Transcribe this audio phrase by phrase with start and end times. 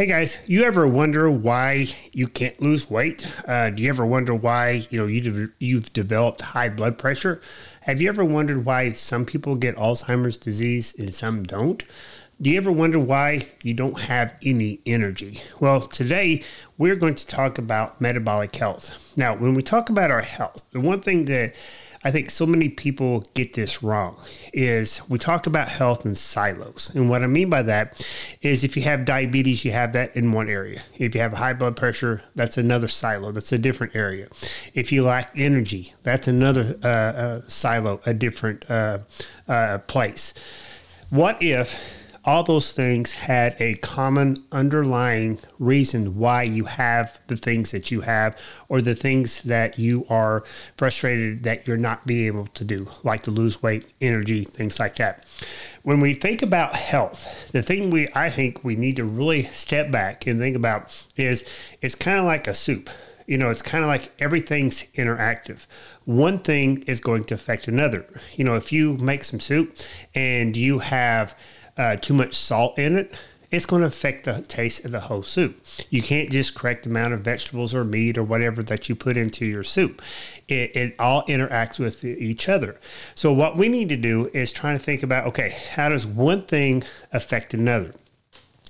[0.00, 3.30] Hey guys, you ever wonder why you can't lose weight?
[3.46, 7.42] Uh, do you ever wonder why you know you you've developed high blood pressure?
[7.82, 11.84] Have you ever wondered why some people get Alzheimer's disease and some don't?
[12.40, 15.42] Do you ever wonder why you don't have any energy?
[15.60, 16.44] Well, today
[16.78, 19.12] we're going to talk about metabolic health.
[19.16, 21.54] Now, when we talk about our health, the one thing that
[22.02, 24.18] I think so many people get this wrong
[24.54, 26.90] is we talk about health in silos.
[26.94, 28.06] And what I mean by that
[28.40, 30.82] is if you have diabetes, you have that in one area.
[30.98, 34.28] If you have high blood pressure, that's another silo, that's a different area.
[34.72, 39.00] If you lack energy, that's another uh, uh, silo, a different uh,
[39.46, 40.32] uh place.
[41.10, 41.78] What if
[42.24, 48.02] all those things had a common underlying reason why you have the things that you
[48.02, 48.36] have
[48.68, 50.44] or the things that you are
[50.76, 54.96] frustrated that you're not being able to do, like to lose weight, energy, things like
[54.96, 55.24] that.
[55.82, 59.90] When we think about health, the thing we I think we need to really step
[59.90, 61.48] back and think about is
[61.80, 62.90] it's kind of like a soup
[63.30, 65.68] you know, it's kind of like everything's interactive.
[66.04, 68.04] One thing is going to affect another.
[68.34, 69.76] You know, if you make some soup
[70.16, 71.36] and you have
[71.80, 73.18] uh, too much salt in it,
[73.50, 75.60] it's going to affect the taste of the whole soup.
[75.88, 79.16] You can't just correct the amount of vegetables or meat or whatever that you put
[79.16, 80.02] into your soup.
[80.46, 82.78] It, it all interacts with each other.
[83.14, 86.42] So, what we need to do is try to think about okay, how does one
[86.42, 87.94] thing affect another?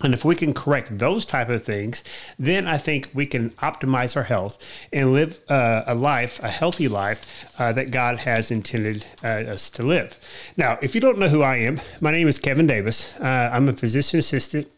[0.03, 2.03] And if we can correct those type of things,
[2.39, 4.59] then I think we can optimize our health
[4.93, 9.69] and live uh, a life, a healthy life uh, that God has intended uh, us
[9.71, 10.19] to live.
[10.57, 13.13] Now, if you don't know who I am, my name is Kevin Davis.
[13.21, 14.69] Uh, I'm a physician assistant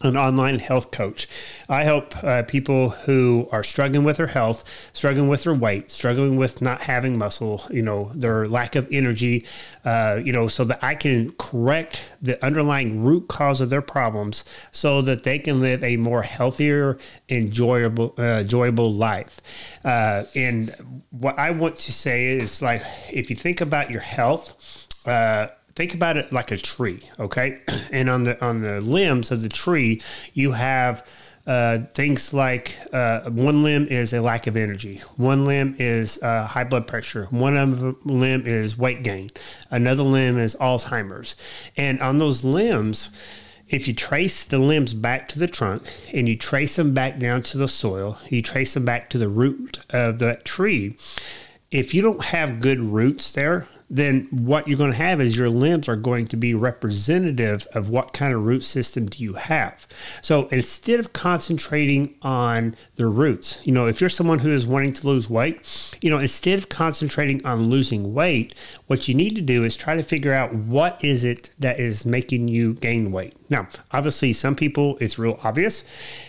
[0.00, 1.28] an online health coach.
[1.68, 6.36] I help uh, people who are struggling with their health, struggling with their weight, struggling
[6.36, 9.44] with not having muscle, you know, their lack of energy,
[9.84, 14.44] uh, you know, so that I can correct the underlying root cause of their problems
[14.70, 19.40] so that they can live a more healthier, enjoyable, uh, enjoyable life.
[19.84, 24.86] Uh, and what I want to say is like, if you think about your health,
[25.06, 27.60] uh, think about it like a tree, okay?
[27.92, 30.02] And on the on the limbs of the tree,
[30.34, 31.06] you have
[31.46, 36.46] uh, things like uh, one limb is a lack of energy, one limb is uh,
[36.46, 39.30] high blood pressure, one limb is weight gain,
[39.70, 41.36] another limb is Alzheimer's.
[41.76, 43.10] And on those limbs,
[43.68, 47.42] if you trace the limbs back to the trunk and you trace them back down
[47.42, 50.96] to the soil, you trace them back to the root of that tree,
[51.70, 55.48] if you don't have good roots there, then what you're going to have is your
[55.48, 59.86] limbs are going to be representative of what kind of root system do you have.
[60.20, 64.92] So instead of concentrating on the roots, you know, if you're someone who is wanting
[64.92, 68.54] to lose weight, you know, instead of concentrating on losing weight,
[68.86, 72.04] what you need to do is try to figure out what is it that is
[72.04, 73.34] making you gain weight.
[73.50, 75.84] Now, obviously, some people it's real obvious.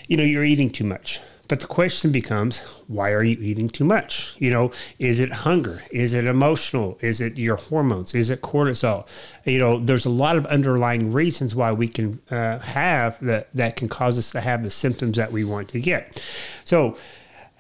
[0.08, 1.20] You know, you're eating too much
[1.50, 4.36] but the question becomes, why are you eating too much?
[4.38, 5.84] You know, is it hunger?
[5.92, 6.98] Is it emotional?
[7.02, 8.14] Is it your hormones?
[8.14, 9.08] Is it cortisol?
[9.46, 13.76] You know, there's a lot of underlying reasons why we can uh, have that that
[13.76, 16.24] can cause us to have the symptoms that we want to get.
[16.64, 16.98] So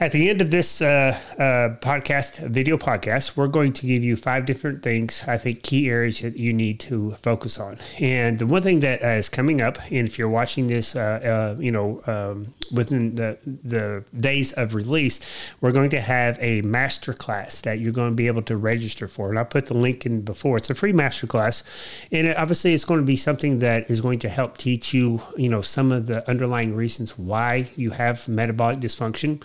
[0.01, 4.15] at the end of this uh, uh, podcast, video podcast, we're going to give you
[4.15, 7.77] five different things, I think, key areas that you need to focus on.
[7.99, 11.55] And the one thing that uh, is coming up, and if you're watching this, uh,
[11.57, 15.19] uh, you know, um, within the, the days of release,
[15.59, 19.07] we're going to have a master class that you're going to be able to register
[19.07, 19.29] for.
[19.29, 20.55] And I'll put the link in before.
[20.55, 21.61] It's a free master class.
[22.09, 25.21] And it, obviously, it's going to be something that is going to help teach you,
[25.35, 29.41] you know, some of the underlying reasons why you have metabolic dysfunction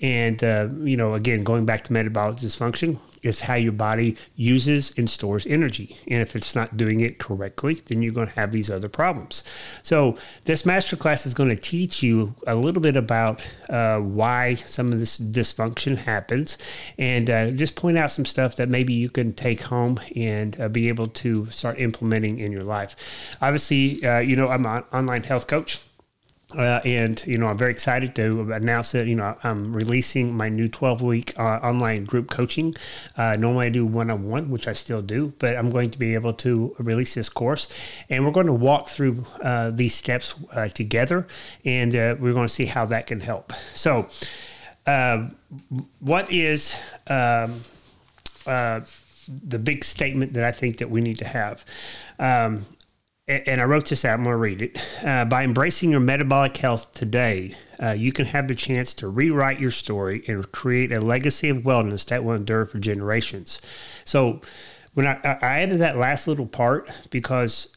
[0.00, 4.92] and, uh, you know, again, going back to metabolic dysfunction, is how your body uses
[4.96, 5.96] and stores energy.
[6.06, 9.42] And if it's not doing it correctly, then you're going to have these other problems.
[9.82, 14.92] So, this masterclass is going to teach you a little bit about uh, why some
[14.92, 16.58] of this dysfunction happens
[16.98, 20.68] and uh, just point out some stuff that maybe you can take home and uh,
[20.68, 22.96] be able to start implementing in your life.
[23.40, 25.80] Obviously, uh, you know, I'm an online health coach.
[26.56, 30.48] Uh, and you know, I'm very excited to announce that you know I'm releasing my
[30.48, 32.74] new 12 week uh, online group coaching.
[33.18, 35.98] Uh, normally, I do one on one, which I still do, but I'm going to
[35.98, 37.68] be able to release this course,
[38.08, 41.26] and we're going to walk through uh, these steps uh, together,
[41.66, 43.52] and uh, we're going to see how that can help.
[43.74, 44.08] So,
[46.00, 46.74] what is
[47.08, 47.60] um,
[48.46, 51.66] the big statement that I think that we need to have?
[52.18, 52.64] Um,
[53.28, 54.14] and I wrote this out.
[54.14, 54.78] I'm going to read it.
[55.04, 59.60] Uh, by embracing your metabolic health today, uh, you can have the chance to rewrite
[59.60, 63.60] your story and create a legacy of wellness that will endure for generations.
[64.04, 64.40] So,
[64.94, 67.76] when I, I added that last little part because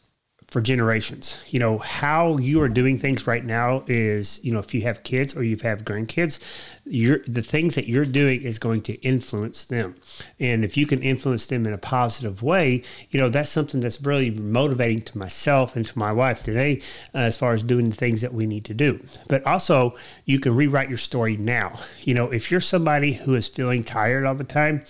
[0.52, 1.38] for generations.
[1.48, 5.02] You know, how you are doing things right now is, you know, if you have
[5.04, 6.40] kids or you have grandkids,
[6.86, 9.96] you're the things that you're doing is going to influence them.
[10.42, 14.02] And if you can influence them in a positive way, you know, that's something that's
[14.02, 16.82] really motivating to myself and to my wife today
[17.16, 19.00] uh, as far as doing the things that we need to do.
[19.30, 19.96] But also,
[20.26, 21.80] you can rewrite your story now.
[22.02, 24.84] You know, if you're somebody who is feeling tired all the time,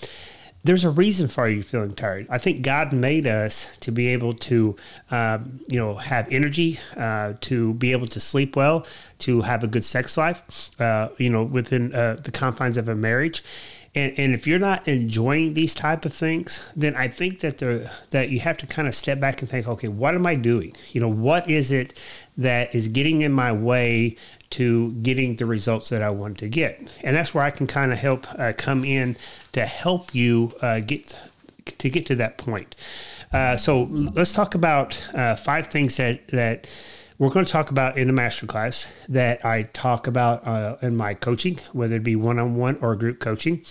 [0.63, 2.27] there's a reason for you feeling tired.
[2.29, 4.75] I think God made us to be able to,
[5.09, 8.85] um, you know, have energy, uh, to be able to sleep well,
[9.19, 12.95] to have a good sex life, uh, you know, within uh, the confines of a
[12.95, 13.43] marriage.
[13.93, 17.91] And, and if you're not enjoying these type of things, then I think that the
[18.11, 20.73] that you have to kind of step back and think, okay, what am I doing?
[20.93, 21.99] You know, what is it
[22.37, 24.15] that is getting in my way
[24.51, 26.93] to getting the results that I want to get.
[27.03, 29.17] And that's where I can kind of help uh, come in
[29.53, 31.17] to help you uh, get
[31.77, 32.75] to get to that point.
[33.31, 36.67] Uh, so let's talk about uh, five things that that
[37.21, 41.13] we're going to talk about in the masterclass that I talk about uh, in my
[41.13, 43.63] coaching, whether it be one on one or group coaching.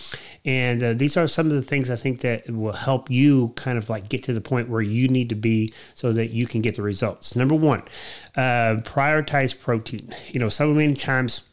[0.45, 3.77] And uh, these are some of the things I think that will help you kind
[3.77, 6.61] of like get to the point where you need to be so that you can
[6.61, 7.35] get the results.
[7.35, 7.81] Number one,
[8.37, 10.15] uh, prioritize protein.
[10.29, 11.43] You know, so many times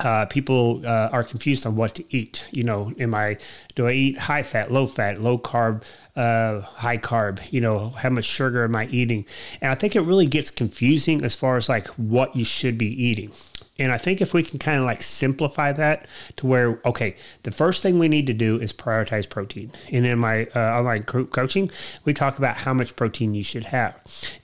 [0.00, 2.46] uh, people uh, are confused on what to eat.
[2.50, 3.38] You know, am I
[3.74, 5.84] do I eat high fat, low fat, low carb,
[6.14, 7.40] uh, high carb?
[7.50, 9.24] You know, how much sugar am I eating?
[9.60, 12.88] And I think it really gets confusing as far as like what you should be
[13.02, 13.32] eating.
[13.78, 16.06] And I think if we can kind of like simplify that
[16.36, 19.70] to where, okay, the first thing we need to do is prioritize protein.
[19.92, 21.70] And in my uh, online group coaching,
[22.04, 23.94] we talk about how much protein you should have.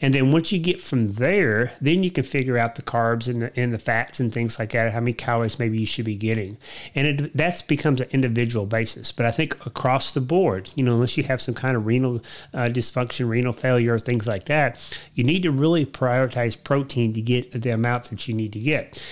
[0.00, 3.42] And then once you get from there, then you can figure out the carbs and
[3.42, 6.16] the, and the fats and things like that, how many calories maybe you should be
[6.16, 6.58] getting.
[6.94, 9.12] And that becomes an individual basis.
[9.12, 12.22] But I think across the board, you know, unless you have some kind of renal
[12.52, 14.78] uh, dysfunction, renal failure, or things like that,
[15.14, 19.02] you need to really prioritize protein to get the amount that you need to get.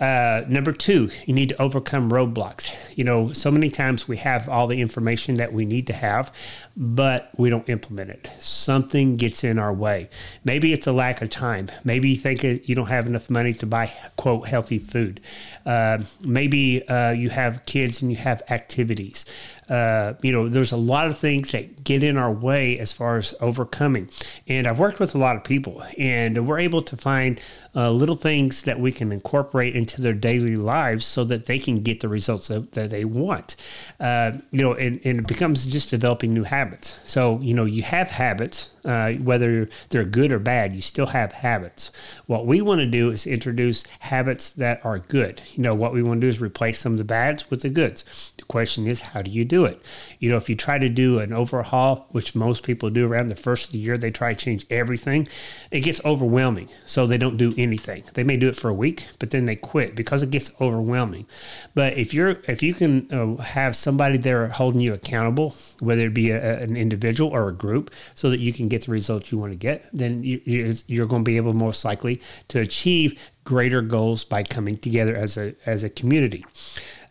[0.00, 2.74] Uh, number two, you need to overcome roadblocks.
[2.96, 6.32] You know, so many times we have all the information that we need to have,
[6.76, 8.30] but we don't implement it.
[8.38, 10.10] Something gets in our way.
[10.44, 11.70] Maybe it's a lack of time.
[11.84, 15.20] Maybe you think you don't have enough money to buy, quote, healthy food.
[15.64, 19.24] Uh, maybe uh, you have kids and you have activities.
[19.68, 23.18] Uh, you know, there's a lot of things that get in our way as far
[23.18, 24.08] as overcoming.
[24.46, 27.40] And I've worked with a lot of people, and we're able to find
[27.74, 31.82] uh, little things that we can incorporate into their daily lives so that they can
[31.82, 33.56] get the results that, that they want.
[34.00, 36.96] Uh, you know, and, and it becomes just developing new habits.
[37.04, 41.32] So, you know, you have habits, uh, whether they're good or bad, you still have
[41.32, 41.90] habits.
[42.26, 45.42] What we want to do is introduce habits that are good.
[45.54, 47.68] You know, what we want to do is replace some of the bads with the
[47.68, 48.32] goods.
[48.36, 49.82] The question is, how do you do it?
[50.20, 53.34] You know, if you try to do an overhaul, which most people do around the
[53.34, 55.28] first of the year, they try to change everything,
[55.70, 56.68] it gets overwhelming.
[56.86, 58.04] So they don't do anything.
[58.14, 61.26] They may do it for a week, but then they quit because it gets overwhelming.
[61.74, 66.14] But if you're, if you can uh, have somebody there holding you accountable, whether it
[66.14, 69.38] be a, an individual or a group, so that you can get the results you
[69.38, 70.40] want to get, then you,
[70.86, 75.36] you're going to be able most likely to achieve greater goals by coming together as
[75.36, 76.44] a as a community.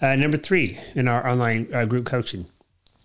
[0.02, 2.46] Uh, number three in our online uh, group coaching,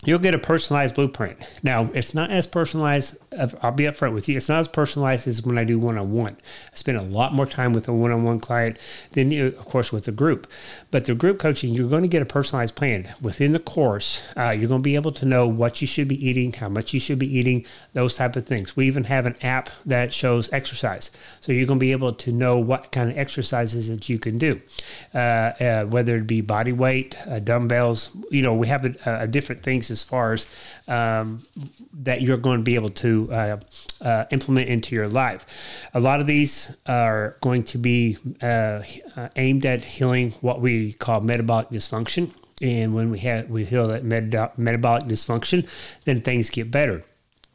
[0.05, 1.39] you'll get a personalized blueprint.
[1.62, 3.17] Now, it's not as personalized.
[3.62, 4.37] I'll be upfront with you.
[4.37, 6.37] It's not as personalized as when I do one on one.
[6.73, 8.77] I spend a lot more time with a one on one client
[9.12, 10.51] than, you, of course, with a group.
[10.91, 14.20] But the group coaching, you're going to get a personalized plan within the course.
[14.37, 16.93] Uh, you're going to be able to know what you should be eating, how much
[16.93, 18.75] you should be eating, those type of things.
[18.75, 22.32] We even have an app that shows exercise, so you're going to be able to
[22.32, 24.60] know what kind of exercises that you can do,
[25.15, 28.08] uh, uh, whether it be body weight, uh, dumbbells.
[28.31, 30.49] You know, we have a, a different things as far as
[30.89, 31.44] um,
[31.93, 33.60] that you're going to be able to uh,
[34.00, 35.46] uh, implement into your life.
[35.94, 38.82] A lot of these are going to be uh,
[39.17, 42.31] uh aimed at healing what we call metabolic dysfunction.
[42.62, 45.67] And when we have we heal that med- metabolic dysfunction,
[46.05, 47.03] then things get better.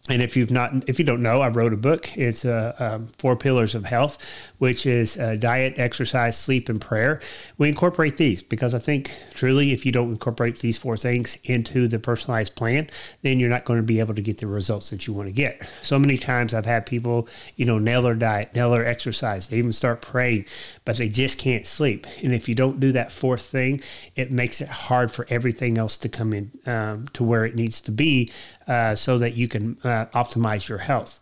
[0.07, 2.15] And if you've not, if you don't know, I wrote a book.
[2.15, 4.19] It's uh, um, Four Pillars of Health,
[4.59, 7.19] which is uh, diet, exercise, sleep, and prayer.
[7.57, 11.88] We incorporate these because I think truly, if you don't incorporate these four things into
[11.88, 12.88] the personalized plan,
[13.24, 15.33] then you're not going to be able to get the results that you want to
[15.33, 15.67] get.
[15.81, 19.57] So many times I've had people, you know, nail their diet, nail their exercise, they
[19.57, 20.45] even start praying,
[20.85, 22.05] but they just can't sleep.
[22.24, 23.81] And if you don't do that fourth thing,
[24.15, 27.81] it makes it hard for everything else to come in um, to where it needs
[27.81, 28.31] to be
[28.67, 31.22] uh, so that you can uh, optimize your health.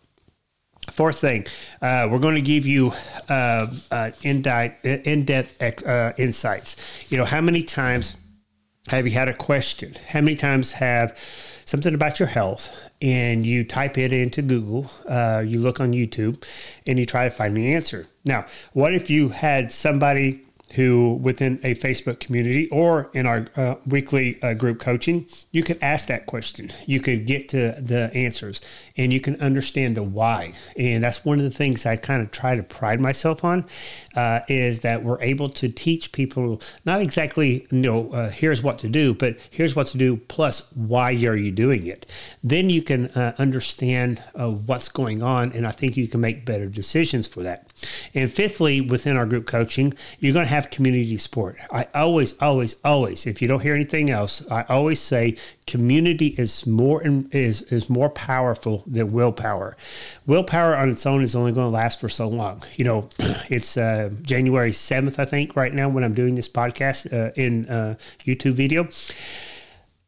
[0.90, 1.46] Fourth thing,
[1.80, 2.92] uh, we're going to give you
[3.28, 6.76] uh, uh, in-depth insights.
[7.10, 8.16] You know, how many times
[8.88, 9.94] have you had a question?
[10.08, 11.18] How many times have
[11.64, 12.68] something about your health
[13.00, 14.90] and you type it into Google,
[15.42, 16.44] you look on YouTube,
[16.86, 18.06] and you try to find the answer.
[18.26, 20.42] Now, what if you had somebody
[20.72, 25.78] who within a Facebook community or in our uh, weekly uh, group coaching, you could
[25.80, 26.70] ask that question.
[26.86, 28.60] You could get to the answers
[28.96, 30.52] and you can understand the why.
[30.76, 33.66] And that's one of the things I kind of try to pride myself on
[34.16, 38.78] uh, is that we're able to teach people not exactly, you know, uh, here's what
[38.80, 42.06] to do, but here's what to do plus why are you doing it.
[42.42, 45.52] Then you can uh, understand uh, what's going on.
[45.52, 47.68] And I think you can make better decisions for that.
[48.14, 51.58] And fifthly, within our group coaching, you're going to have community support.
[51.72, 56.64] I always, always, always, if you don't hear anything else, I always say community is
[56.66, 59.76] more is is more powerful than willpower.
[60.26, 62.62] Willpower on its own is only going to last for so long.
[62.76, 63.08] You know,
[63.50, 67.68] it's uh, January seventh, I think, right now when I'm doing this podcast uh, in
[67.68, 68.88] uh, YouTube video.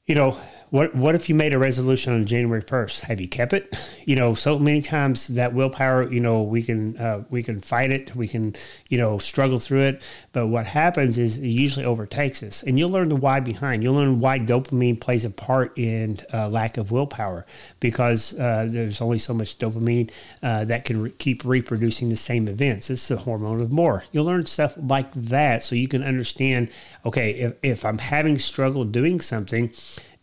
[0.06, 0.38] You know,
[0.70, 3.02] what what if you made a resolution on January first?
[3.02, 3.74] Have you kept it?
[4.04, 7.90] You know, so many times that willpower, you know, we can uh, we can fight
[7.90, 8.54] it, we can
[8.88, 12.90] you know struggle through it, but what happens is it usually overtakes us, and you'll
[12.90, 13.82] learn the why behind.
[13.82, 17.46] You'll learn why dopamine plays a part in uh, lack of willpower
[17.80, 20.10] because uh, there's only so much dopamine
[20.42, 22.90] uh, that can re- keep reproducing the same events.
[22.90, 24.04] It's the hormone of more.
[24.12, 26.70] You'll learn stuff like that so you can understand.
[27.04, 29.72] Okay, if if I'm having struggle doing something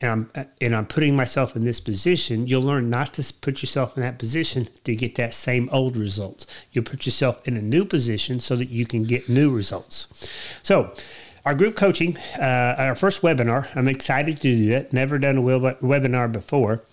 [0.03, 3.95] and I'm and I'm putting myself in this position, you'll learn not to put yourself
[3.95, 6.45] in that position to get that same old results.
[6.73, 10.29] You'll put yourself in a new position so that you can get new results.
[10.61, 10.93] So,
[11.45, 14.91] our group coaching, uh, our first webinar, I'm excited to do that.
[14.91, 16.83] Never done a webinar before.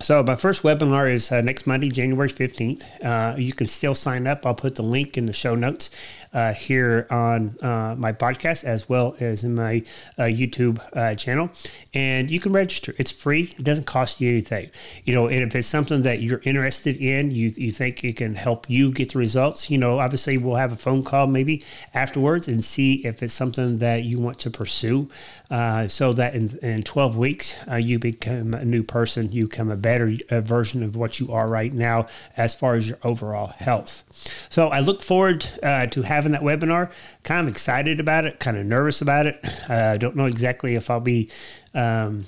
[0.00, 3.04] So my first webinar is uh, next Monday, January 15th.
[3.04, 4.44] Uh, you can still sign up.
[4.44, 5.90] I'll put the link in the show notes
[6.34, 9.82] uh, here on uh, my podcast as well as in my
[10.18, 11.48] uh, YouTube uh, channel.
[11.94, 12.92] And you can register.
[12.98, 13.54] It's free.
[13.56, 14.70] It doesn't cost you anything.
[15.04, 18.34] You know, and if it's something that you're interested in, you, you think it can
[18.34, 21.62] help you get the results, you know, obviously we'll have a phone call maybe
[21.94, 25.08] afterwards and see if it's something that you want to pursue.
[25.50, 29.76] Uh, so that in, in 12 weeks, you become a new person, you become a
[29.76, 34.02] better version of what you are right now as far as your overall health.
[34.48, 36.90] So I look forward to having that webinar.
[37.22, 39.44] Kind of excited about it, kind of nervous about it.
[39.68, 41.30] I don't know exactly if I'll be.
[41.74, 42.24] Um,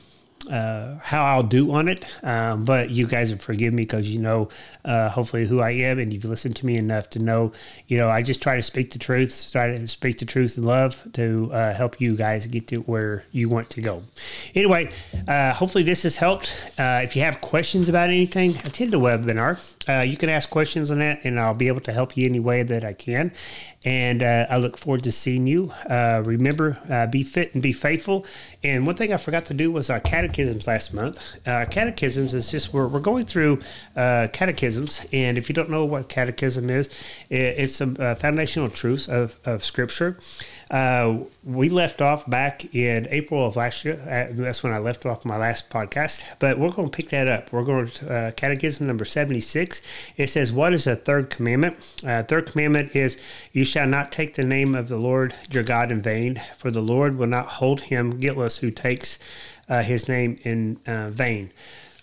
[0.51, 2.05] uh, how I'll do on it.
[2.23, 4.49] Um, but you guys have forgive me because you know,
[4.85, 7.53] uh, hopefully, who I am, and you've listened to me enough to know,
[7.87, 10.65] you know, I just try to speak the truth, try to speak the truth in
[10.65, 14.03] love to uh, help you guys get to where you want to go.
[14.55, 14.91] Anyway,
[15.27, 16.55] uh, hopefully, this has helped.
[16.79, 19.59] Uh, if you have questions about anything, attend the webinar.
[19.89, 22.41] Uh, you can ask questions on that, and I'll be able to help you any
[22.41, 23.33] way that I can.
[23.87, 25.73] And uh, I look forward to seeing you.
[25.89, 28.27] Uh, remember, uh, be fit and be faithful.
[28.65, 31.23] And one thing I forgot to do was our catechisms last month.
[31.47, 33.61] Uh, catechisms is just we're, we're going through
[33.95, 35.07] uh, catechisms.
[35.13, 36.89] And if you don't know what catechism is,
[37.31, 40.19] it, it's some foundational truths of, of Scripture.
[40.69, 43.95] Uh, we left off back in April of last year.
[44.33, 46.25] That's when I left off my last podcast.
[46.41, 47.53] But we're going to pick that up.
[47.53, 49.81] We're going to Catechism number 76.
[50.17, 51.79] It says, What is the third commandment?
[52.03, 53.17] Third commandment is,
[53.53, 56.81] You shall not take the name of the Lord your God in vain, for the
[56.81, 59.19] Lord will not hold him guiltless who takes
[59.69, 61.51] uh, his name in uh, vain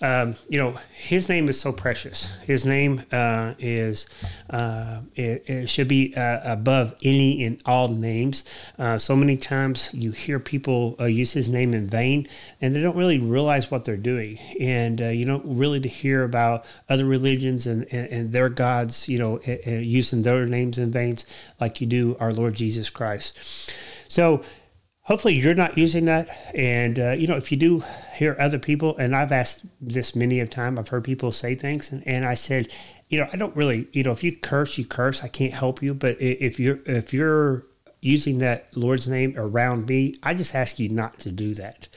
[0.04, 2.34] um, you know, his name is so precious.
[2.46, 4.06] His name uh, is
[4.50, 8.44] uh, it, it, should be uh, above any and all names.
[8.78, 12.28] Uh, so many times you hear people uh, use his name in vain,
[12.60, 14.38] and they don't really realize what they're doing.
[14.60, 19.18] And uh, you don't really hear about other religions and, and, and their gods, you
[19.18, 21.16] know, using their names in vain,
[21.62, 23.72] like you do our Lord Jesus Christ.
[24.10, 24.44] So
[25.04, 26.30] hopefully you're not using that.
[26.56, 27.84] And uh, you know if you do
[28.16, 31.92] hear other people and i've asked this many of time i've heard people say things
[31.92, 32.72] and, and i said
[33.10, 35.24] you know i don't really you know if you curse you curse.
[35.24, 35.94] I can't help you.
[35.94, 37.66] But if you're if you're
[38.02, 41.88] using that lord's name around me i just ask you not to do that.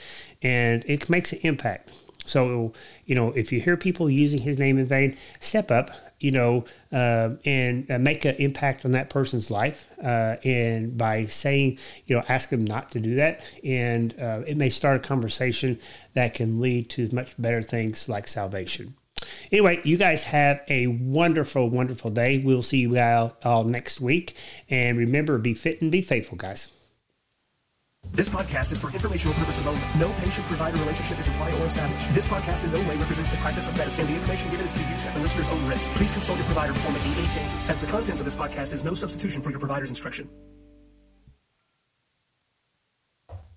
[0.43, 1.91] And it makes an impact.
[2.25, 2.73] So
[3.05, 6.65] you know if you hear people using his name in vain step up you know,
[6.93, 9.87] uh, and uh, make an impact on that person's life.
[10.03, 13.43] Uh, and by saying, you know, ask them not to do that.
[13.65, 15.79] And uh, it may start a conversation
[16.15, 18.95] that can lead to much better things like salvation.
[19.51, 22.39] Anyway, you guys have a wonderful, wonderful day.
[22.39, 24.37] We'll see you all, all next week.
[24.69, 26.69] And remember, be fit and be faithful, guys.
[28.13, 29.83] This podcast is for informational purposes only.
[29.99, 32.15] No patient-provider relationship is implied or established.
[32.15, 34.07] This podcast in no way represents the practice of medicine.
[34.07, 35.93] The information given is to be used at the listener's own risk.
[35.93, 38.85] Please consult your provider before making any changes, as the contents of this podcast is
[38.85, 40.31] no substitution for your provider's instruction.